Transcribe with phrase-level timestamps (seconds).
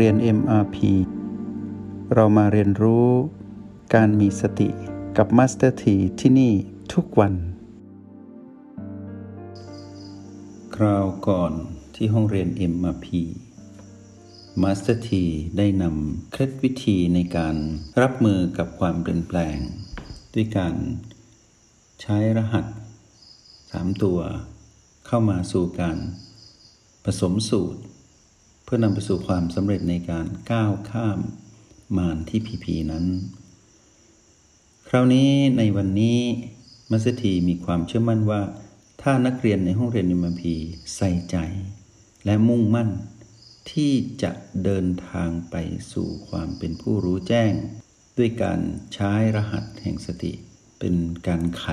[0.00, 0.76] เรียน MRP
[2.14, 3.08] เรามาเรียนรู้
[3.94, 4.68] การมีสติ
[5.16, 6.52] กับ Master T ที่ที่นี่
[6.92, 7.34] ทุกวัน
[10.74, 11.52] คราวก่อน
[11.94, 13.06] ที่ห้องเรียน MRP
[14.62, 15.10] Master T
[15.56, 17.56] ได้นำเคล็ดวิธีในการ
[18.02, 19.58] รับมือกับความเปลี่ยนแปลง
[20.34, 20.74] ด้วยการ
[22.02, 22.66] ใช้รหัส
[23.34, 24.18] 3 ตัว
[25.06, 25.98] เข้ามาสู่การ
[27.04, 27.80] ผสมสูตร
[28.64, 31.18] เพื่อนำไปสู่ความสำเร็จในการก้าวข้าม
[31.96, 33.04] มารที่พีพีนั้น
[34.88, 36.18] คราวนี้ในวันนี้
[36.90, 38.42] มัสถีมีความเชื่อมั่นว่า
[39.02, 40.54] ถ้านักเรียนในห้องเรียนนิมพี
[40.96, 41.36] ใส่ใจ
[42.24, 42.90] และมุ่งมั่น
[43.70, 44.32] ที่จะ
[44.64, 45.56] เดินทางไป
[45.92, 47.52] สู่ความเป็นผู้รู้แจ้ง
[48.18, 48.60] ด้วยการ
[48.94, 50.32] ใช้รหัสแห่งสติ
[50.78, 50.94] เป็น
[51.28, 51.66] การไข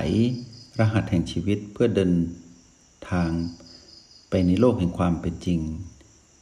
[0.80, 2.14] รหัสแห่งชีวิตเพื่อเดิน
[3.12, 3.32] ทาง
[4.30, 5.60] ไปในโลกแห่งความเป็นจริง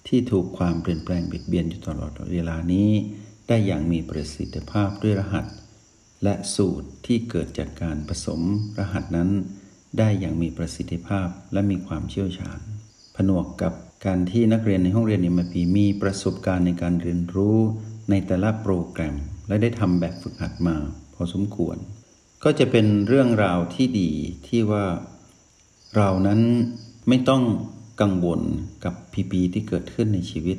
[0.07, 2.89] ที่ถูกความเปลี่ยนแปลงเบียดเบียนอยู่ตลอดเวลานี้
[3.47, 5.45] ได้อย่างมีประสิทธิภาพด้วยรหัส
[6.23, 8.41] และสูตรที่เกิดจากการผสม
[8.79, 9.29] รหัสนั้น
[9.97, 12.59] ได้อย่างมีประสิทธิภาพและมีความเชี่ยวชาญ
[13.15, 13.73] ผนวกกับ
[14.05, 17.57] การที่นักเรียนในห้องเรียนอิมพีมีประสบการณ์ในการเรียนรู้
[18.09, 19.15] ในแต่ละโปรแกรม
[19.47, 20.75] และได้ทำแบบฝึกหัดมา
[21.15, 21.77] พอสมควร
[22.43, 24.11] ก็จะเป็นเรื่องราวที่ดี
[24.47, 24.85] ที่ว่า
[25.95, 26.41] เรานั้น
[27.07, 27.43] ไม่ต้อง
[28.01, 28.41] กังวล
[28.83, 30.57] กับพีพีที่เกิดขึ้นในชีวิต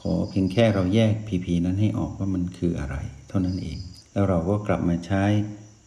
[0.00, 2.96] ขอเพียงแค่เราแยกพีพีนั้นให้ออกว่ามันคืออะไร
[3.28, 3.78] เท่านั้นเอง
[4.12, 5.24] แล้วเราก็กลับมาใช้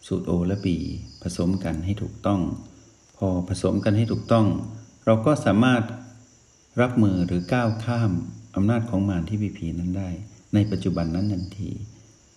[0.08, 0.78] สูตรโอและบี
[1.22, 2.42] ผสมกันให้ถูกต้อง
[3.18, 4.48] พอผสมกันให้ถูกต้อง
[5.06, 5.84] เราก็สามารถ
[6.82, 8.12] รับมือหรือก้าวข้าม
[8.56, 10.10] อำนาจของมารที่พีพีนั้นได้
[10.54, 11.72] ในปัจจุบันนั้นทันที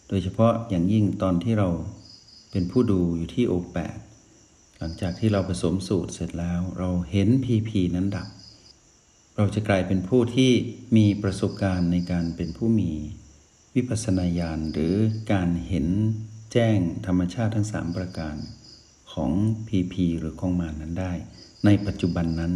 [0.08, 1.68] โดยเฉพาะอย่างยิ่งตอนที่เรา
[2.50, 3.96] เป็นผู้ดูอยู่ที่โอแปด
[4.78, 8.28] หลังจากที่เราผสมสูตรเสร็จแล้ว เราเห็นพีพีนั้นดับ
[9.36, 10.52] เราจะกลายเป็นผู้ที่
[10.96, 12.92] มีประสบการณ์ในการเป็นผู้มี
[13.74, 14.94] วิปัสสนาญาณหรือ
[15.32, 15.86] การเห็น
[16.52, 18.36] แจ้งธรรมชาติทั้งสามประการ
[19.12, 19.30] ของ
[19.68, 21.12] พีพีหรือของมานั้นได้
[21.64, 22.52] ในปัจจุบันนั้น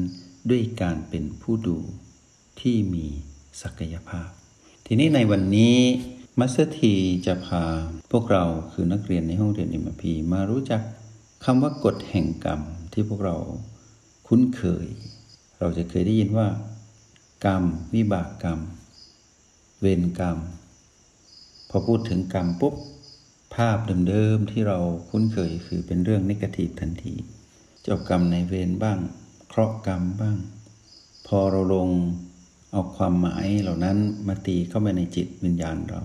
[0.50, 1.78] ด้วยการเป็นผู้ดู
[2.60, 3.06] ที่มี
[3.62, 4.28] ศักยภาพ
[4.86, 5.76] ทีนี้ในวันนี้
[6.38, 6.94] มัสถี
[7.26, 7.64] จะพา
[8.12, 10.82] พวกเราคือนักเรียนในห้องเรียนอิมพีมารู้จัก
[11.44, 12.60] คำว่ากฎแห่งกรรม
[12.92, 13.36] ที่พวกเรา
[14.26, 14.86] คุ้นเคย
[15.58, 16.48] เราจะเคยได้ยินว่า
[17.46, 17.64] กรรม
[17.94, 18.60] วิบากกรรม
[19.80, 20.38] เวรกรรม
[21.68, 22.74] พอพูดถึงกรรมปุ๊บ
[23.54, 23.78] ภาพ
[24.08, 24.78] เดิมๆที่เรา
[25.10, 27.14] คุ้นเคยคือเป็นเรื่องนิเกทีฟทันที
[27.82, 28.98] เจ้ากรรมในเวรบ้าง
[29.48, 30.36] เคราะห์กรรมบ้าง
[31.26, 31.88] พอเราลง
[32.72, 36.00] เอาความหมายเหล่านั้นมาตีเข้าไปในจิตวิญญาณเรา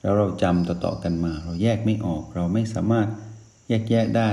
[0.00, 3.08] แล้วเราจำต่อๆกันมา เราแยกไม่ออกเราไม่สามารถ
[3.68, 4.30] แยกแยะได้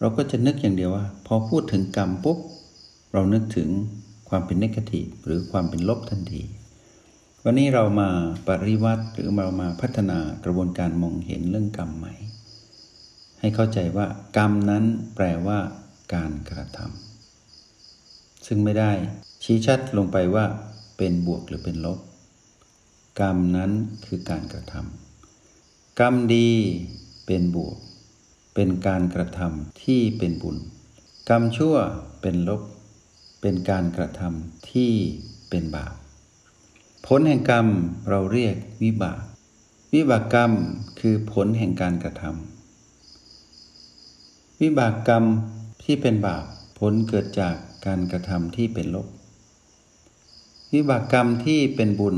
[0.00, 2.38] เราก็จะนึกอย่างเดียวว่า พอพูดถึงกรรมปุ๊บ
[3.12, 3.68] เรานึกถึง
[4.28, 6.42] ความเป็นนิกทีฟหรือความเป็นลบทันที
[7.44, 8.08] วันนี้เรามา
[8.46, 12.14] ปริวัติหรือเรามาพัฒนากระบวนการมองเห็นเรื่องกรรมใหม่
[13.40, 15.58] ให้เข้าใจว่ากรรมนั้นแปลว่า
[16.14, 18.92] การกระทำซึ่งไม่ได้
[19.44, 20.44] ชี้ชัดลงไปว่า
[20.96, 21.98] เป็นบวกหรือเป็นลบ
[23.20, 23.70] กรรมนั้น
[24.06, 26.50] คือการกระทำกรรมดี
[27.26, 27.76] เป็นบวก
[28.58, 30.56] เป็นการกระทำที่เป็นบุญ
[31.28, 31.76] กรรมชั่ว
[32.20, 32.62] เป็นลบ
[33.40, 34.92] เป็นการกระทำที่
[35.50, 35.94] เป็นบาป
[37.06, 37.66] ผลแห่งกรรม
[38.08, 39.20] เราเรียกวิบาก
[39.94, 40.52] วิบากกรรม
[41.00, 45.24] คือผลแห่งการกระทำวิบากกรรม
[45.84, 46.44] ที่เป็นบาป
[46.78, 47.56] ผลเกิดจาก
[47.86, 49.06] การกระทำที่เป็นลบ
[50.74, 52.16] วิบากกรรมที่เป็นบุญ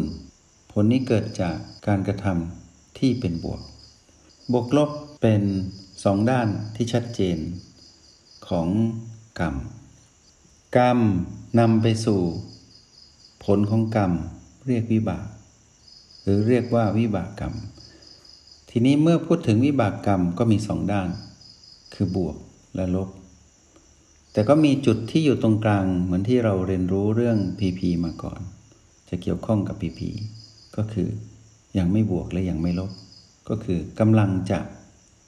[0.72, 1.56] ผลนี้เกิดจาก
[1.86, 3.60] การกระทำที่เป็นบวก
[4.52, 4.90] บวกลบ
[5.22, 5.42] เป็น
[6.04, 7.38] สองด้านที่ชัดเจน
[8.48, 8.68] ของ
[9.40, 9.56] กรรม
[10.76, 10.98] กรรม
[11.58, 12.20] นำไปสู่
[13.44, 14.12] ผลของกรรม
[14.66, 15.26] เรียกวิบาก
[16.22, 17.54] หรือเรียกว่าวิบากกรรม
[18.70, 21.08] ทีนี้เมื่อพูดถึงวิบากกรรมก็มีสองด้าน
[21.94, 22.36] คือบวก
[22.74, 23.08] และลบ
[24.32, 28.40] แต่ก็มีจุดที่อยู่ตรงกลางเหมือนที่เราเรียนรู้เรื่องพีพีมาก่อน
[29.08, 30.10] จะเกี่ยวข้องกับพีพี
[30.76, 31.08] ก็คือ
[31.78, 32.90] ยังไม่บวกและยังไม่ลบ
[33.48, 34.58] ก็คือกำลังจะ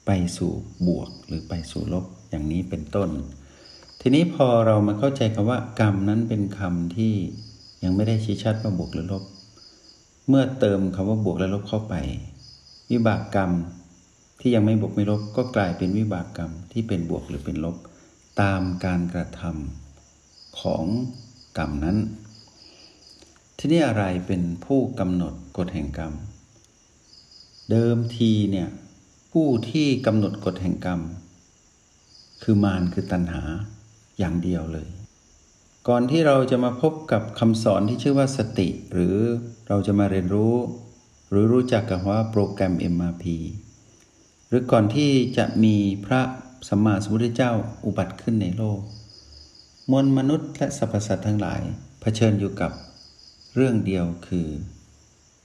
[0.05, 0.51] ไปสู่
[0.87, 3.09] บวกหรือไปสู่ลบอย่างนี้เป็นต้น
[4.01, 7.13] ทีนี้พอเรามาเข้าใจคำว่ากรรมนั้นเป็นคำที่
[7.83, 9.23] ยังไม่ได้ชี้ชัดว่าบวกหรือลบ
[10.27, 11.95] เมื่อเติมคำว่าบวกและลบเข้าไป
[12.91, 13.51] วิบากกรรม
[14.39, 17.77] ที่ยังไม่บวกไม่ลบก็กลายเป็นวิบากกรรมที่เป็นบวกหรือเป็นลบ
[18.41, 20.85] ตามการกระทำของ
[21.57, 21.97] กรรมนั้น
[23.57, 26.13] ที่นี่อะไรเป็นผู้กำหนดกฎแห่งกรรม
[27.71, 28.69] เดิมทีเนี่ย
[29.31, 31.01] ผู้ที่กำหนดกฎแห่งกรรม
[32.43, 33.41] คือมารคือตัณหา
[34.19, 34.89] อย่างเดียวเลย
[35.87, 39.15] ก่อนที่เราจะมาพบกับคำสอนที่ชื่อว่าสติ หรือ
[39.67, 40.55] เราจะมาเรียนรู้
[41.29, 43.25] หรือรู้จักกับว่าโปรแกรม MRP
[44.47, 45.75] หรือก่อนที่จะมี
[46.05, 46.21] พระ
[46.69, 47.51] สัมมาสัมพุทธเจ้า
[47.85, 48.79] อุบัติขึ้นในโลก
[49.91, 51.61] มวลมนุษย์และสรรพสัตว์ทั้งหลาย
[52.01, 52.71] เผชิญอยู่กับ
[53.55, 54.47] เรื่องเดียวคือ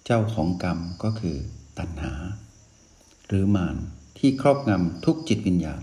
[0.05, 1.37] เจ้าของกรรมก็คือ
[1.79, 2.13] ตัณหา
[3.29, 3.77] หรือมาร
[4.19, 5.83] ที่ครอบงำทุกจิตวิญญาณ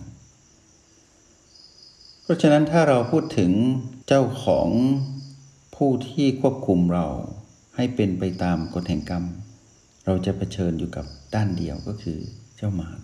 [2.24, 3.52] เพราะฉะนั้นถ้าเราพูดถึง
[4.08, 4.70] เจ้าของ
[5.76, 7.08] ผู้ที่ควบคุมเรา
[7.76, 9.24] ให้เป็นไปตามกฎแห่งกรรม
[10.06, 11.06] เราจะเผชิญอยู่กับ
[11.36, 12.20] ด้านเดียวก็คือ
[12.58, 13.00] เจ้ามาร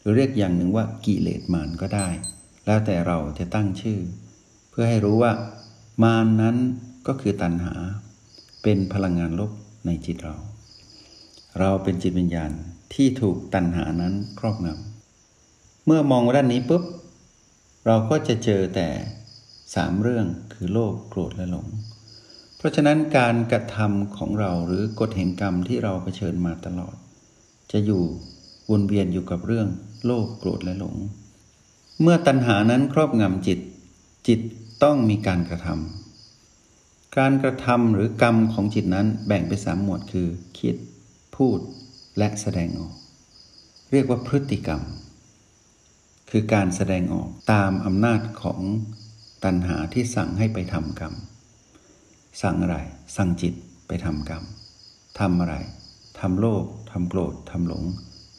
[0.00, 2.08] หรือเรียกอย่างหนึ่งว่ากิเลสมารก็ได้
[2.66, 3.98] แล้วแต่เราจะตั้งชื่อ
[4.70, 5.32] เพื่อให้รู้ว่า
[6.02, 6.56] มารนนั้น
[7.06, 7.74] ก็คือตัณหา
[8.62, 9.50] เป็นพลังงานลบ
[9.86, 10.36] ในจิตเรา
[11.58, 12.52] เราเป็นจิตวิญญาณ
[12.94, 16.82] ที่ถูกตัณหานั้นครอบงำเมื่อมองด้านนี้ปุ๊บ
[17.86, 18.88] เราก็จะเจอแต่
[19.74, 21.66] สามเรื่องคือโลภโกรธและหลง
[22.56, 26.96] เพราะฉะนั้นการกระทำของเราหรือกฎแห่งกรรมที่เราเผชิญมาตลอด
[27.72, 28.02] จะอยู่
[28.70, 29.68] วนเวียนอยู่กับเรื่อง
[30.04, 30.96] โลภโกรธและหลง
[32.00, 33.58] เมื่อตัณหานั้นครอบงำจิต
[34.28, 34.40] จิต
[34.82, 40.28] ต้องมีการกระทำการกระทำหรือกรรมของจิตนั้นแบ่งเป็นสามหมวดคือ
[40.58, 40.76] คิด
[41.36, 41.58] พูด
[42.18, 42.94] และแสดงออก
[43.92, 44.82] เรียกว่าพฤติกรรม
[46.30, 48.60] คือการแสดงออกตามอำนาจของ
[49.44, 51.14] ตัณหาที่สั่งให้ไปทำกรรม
[52.42, 52.76] สั่งอะไร
[53.16, 53.54] สั่งจิต
[53.88, 54.42] ไปทำกรรม
[55.20, 55.54] ทำอะไร
[56.20, 57.84] ทำโลภทำโกรธทำหลง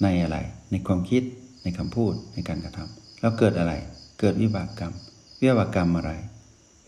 [0.03, 0.37] ในอะไร
[0.71, 1.23] ในความคิด
[1.63, 3.73] ในคำพูดในการกระทำแล้วเกิดอะไร
[4.19, 4.93] เกิดวิบากกรรม
[5.41, 6.11] วิบากกรรมอะไร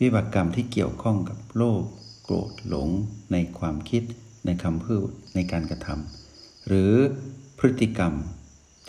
[0.02, 1.84] วิบากกรรมที่เกี่ยวข้องกับโลภ
[2.24, 2.90] โกรธหลง
[3.32, 4.04] ในความคิด
[4.46, 6.25] ในคำพูดในการกระทำ
[6.68, 6.94] หรือ
[7.58, 8.14] พฤติกรรม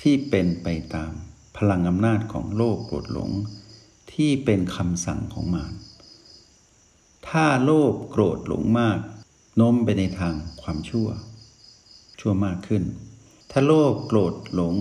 [0.01, 1.13] ที่เป็นไปตาม
[1.57, 3.31] พลังอำนาจของโลภโกรธหลง
[4.13, 5.73] ที่เป็นคำสั่งของมาร
[7.29, 8.99] ถ้าโลภโกรธหลงมาก
[9.57, 11.09] โน้มไปในทางความชั่ว
[12.21, 12.83] ชั่วมากขึ้น
[13.51, 14.75] ถ้าโลภโกรธหลง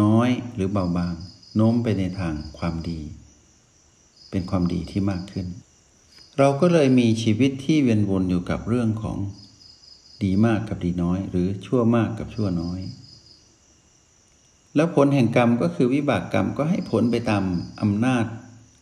[0.00, 1.14] น้อยหรือเบาบาง
[1.56, 3.00] โน้มไปในทางความดี
[4.30, 5.46] เป็นความดีที่มากขึ้น
[6.38, 9.18] เราก็เลยมีชีวิตที่เวียนวนอยู่กับเรื่องของ
[10.24, 12.80] ดีมากกับดีน้อย หรือชั่วมากกับชั่วน้อย
[14.76, 17.44] แล้วผลแห่งกรรมก็คือวิบากกรรมก็ให้ผลไปตาม
[17.82, 18.26] อำนาจ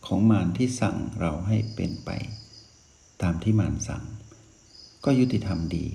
[0.07, 2.09] ของมารที่สั่งเราให้เป็นไป
[3.21, 4.03] ตามที่มารสั่ง
[5.05, 5.85] ก็ยุติธรรมดี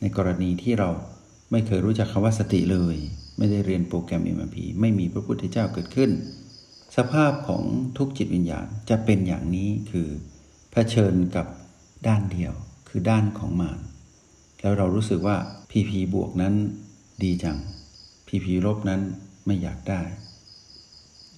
[0.00, 0.90] ในกรณีที่เรา
[1.50, 2.96] ไม่เคยรู้จักคำว่าสติเลย
[3.38, 6.10] ไม่ได้เรียนโปรแกรม MRP ไม่มีพระพุทธเจ้าเกิดขึ้น
[6.96, 7.62] สภาพของ
[7.98, 10.08] ทุกจิตวิญญาณจะเป็นอย่างนี้คือ
[10.72, 11.46] เผชิญกับ
[12.08, 12.54] ด้านเดียว
[12.88, 13.80] คือด้านของมาร
[14.62, 15.36] แล้วเรารู้สึกว่า
[15.70, 16.54] PP บวกนั้น
[17.22, 17.58] ดีจัง
[18.28, 19.00] พีพีลบนั้น
[19.46, 20.00] ไม่อยากได้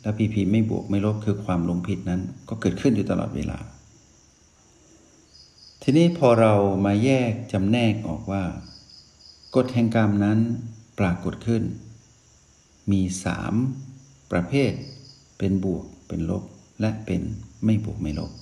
[0.02, 3.58] แล้วพีพีไม่บวกไม่ลบคือความลงผิดนั้นก็เกิดขึ้นอยู่ตลอดเวลา
[5.82, 6.54] ทีนี้พอเรา
[6.84, 8.44] มาแยกจำแนกออกว่า
[9.56, 10.38] กฎแห่งกรรมนั้น
[10.98, 11.62] ปรากฏขึ้น
[12.92, 13.54] มีสาม
[14.32, 14.72] ประเภท
[15.38, 16.44] เป็นบวกเป็นลบ
[16.80, 17.22] และเป็น
[17.64, 18.32] ไม่บวกไม่ลบ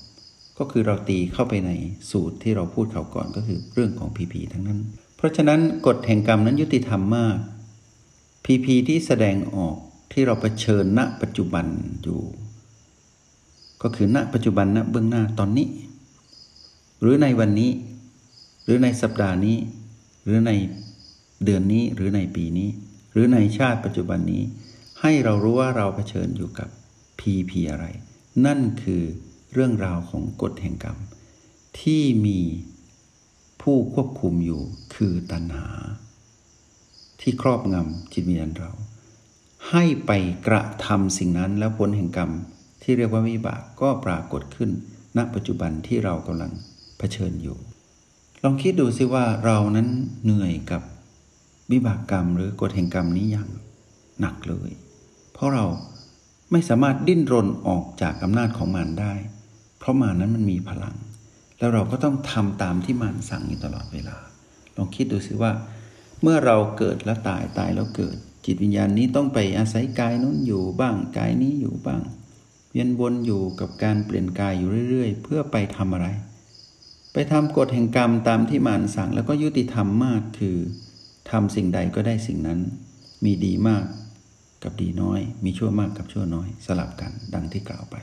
[0.60, 1.70] ก็คือเราตีเข้าไปใน
[2.10, 4.80] สูตรที่เราพูดเขาก่อนก็คือเรื่องของพีพีทั้งนั้น
[5.16, 7.36] เพราะฉะนั้นกฎแห่งกรรมนั้นยุติธรรมมาก
[8.44, 9.76] พีพีที่แสดงออก
[10.12, 11.66] ที่เราเผชิญณปัจจุบัน
[12.02, 12.20] อยู่
[13.82, 15.68] ก็คือณปัจจุบันณเบื้องหน้าตอนนี้
[17.00, 17.70] หรือในวันนี้
[18.64, 19.58] หรือในสัปดาห์นี้
[20.24, 20.50] หรือใน
[21.44, 22.68] เดือนนี้หรือในปีนี้
[23.12, 24.42] หรือในชาติปัจจุบันนี้
[25.00, 26.68] ให้เรารู้ว่าเราเผชิญอยู่กับ
[27.20, 27.86] พีพีอะไร
[28.46, 29.02] นั่นคือ
[29.52, 30.98] เรื่องราวของกฎแห่งกรรม
[31.80, 32.40] ที่มี
[33.62, 34.62] ผู้ควบคุมอยู่
[34.94, 35.68] คือตัณหา
[37.20, 38.70] ที่ครอบงำจิตวิญญาณเรา
[39.70, 40.10] ให้ไป
[40.46, 42.30] กระทำสิ่งนั้นแล้วผลแห่งกรรม
[42.82, 44.70] ที่เรียกว่าวิบากก็ปรากฏขึ้น
[45.16, 46.52] ณปัจจุบันที่เรากำลัง
[46.98, 47.58] เผชิญอยู่
[48.42, 49.88] ลองคิดดูสิว่าเรานั้น
[50.24, 50.82] เหนื่อยกับ
[51.72, 53.48] วิบากกรรม หรือกฎแห่งกรรมนี้อย่าง
[54.20, 54.70] หนักเลย
[55.32, 55.66] เพราะเรา
[56.50, 59.12] ไม่สามารถดิ้นรนออกจากอำนาจของมารได้
[59.90, 60.96] ราะมานั้นมันมีพลัง
[61.58, 64.16] แล้วเราก็ต้องทำตามที่มารสั่งอยู่ตลอดเวลา
[64.76, 65.52] ลองคิดดูสิว่า
[66.22, 68.16] เมื่อเราเกิดแล้วตายตายแล้วเกิด
[68.46, 72.02] จิตวิญญาณนี้ต้องไปอาศัยกายนู้นอยู่บ้างกายนี้อยู่บ้าง
[72.70, 76.08] เวียนวนอยู่กับการเปลี่ยนกายอยู่เรื่อย ๆ เพื่อไปทำอะไร
[77.12, 80.56] ไปทำกฎแห่งกรรมตามที่มารสั่งแล้วก็ยุติธรรมมากคือ
[81.30, 82.60] ทำสิ่งใดก็ได้สิ่งนั้น
[83.24, 83.84] มีดีมาก
[84.62, 87.96] กับดีน้อย มีชั่วมากกับชั่วน้อยสลับกันดังที่กล่าวไป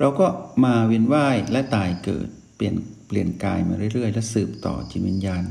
[0.00, 0.26] เราก็
[0.64, 2.74] มาเวียนว่ายและตายเกิด เปลี่ยน
[3.06, 5.42] เปลี่ยนกายมาเรื่อย ๆ และสืบต่อจิตวิญญาณ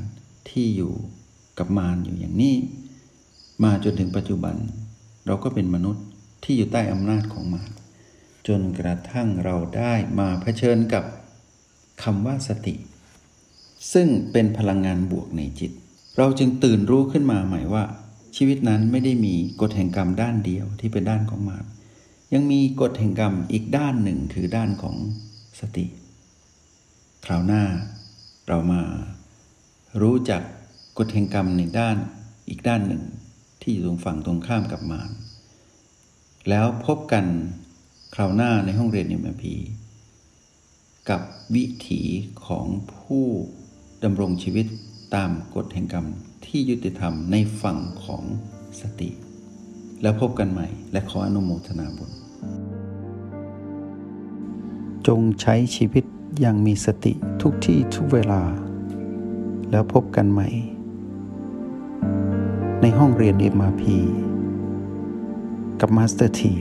[0.50, 0.94] ที่อยู่
[1.58, 2.56] กับมารอยู่อย่างนี้
[3.64, 4.56] มาจนถึงปัจจุบัน
[5.26, 6.06] เราก็เป็นมนุษย์
[6.44, 7.70] ที่อยู่ใต้อำนาจของมาร
[8.48, 11.04] จนกระทั่งเราได้มาเผชิญกับ
[12.04, 12.76] คำว่าสติ
[13.94, 15.72] ซึ่งเป็นพลังงานบวกในจิต
[16.18, 17.84] เราจึงตื่นรู้ขึ้นมาใหม่ว่า
[18.36, 21.66] ชีวิตนั้นไม่ได้มีกฎแห่งกรรมด้านเดียวที่เป็นด้านของมาร
[22.34, 24.96] ยังมีกฎแห่งกรรมอีกด้านหนึ่งคือด้านของ
[25.60, 25.86] สติ
[27.26, 27.64] คราวหน้า
[28.48, 28.82] เรามา
[30.02, 30.42] รู้จัก
[30.98, 31.98] กฎแห่งกรรมในด้าน
[32.50, 33.04] อีกด้านหนึ่ง
[33.62, 35.10] ที่อยู่ตรงฝั่งตรงข้ามกับมาร
[36.50, 37.26] แล้วพบกัน
[38.16, 39.44] คราวหน้าในห้องเรียน MLP
[41.10, 41.22] กับ
[41.56, 42.02] วิถี
[42.48, 42.66] ของ
[42.96, 43.26] ผู้
[44.04, 44.68] ดำรงชีวิต
[45.16, 46.06] ตามกฎแห่งกรรม
[46.46, 48.24] ที่ยุติธรรมในฝั่งของ
[48.82, 49.10] สติ
[50.02, 52.12] แล้วพบกันใหม่ และขออนุโมทนาบุญ
[55.08, 56.04] จงใช้ชีวิต
[56.40, 58.42] อย่างมีสติทุกที่ทุกเวลา
[59.72, 60.50] แล้วพบกันใหม่
[62.82, 63.84] ในห้องเรียน MRP
[65.80, 66.54] กับมาสเตอร์ที